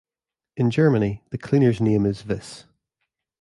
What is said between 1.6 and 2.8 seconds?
name is Viss.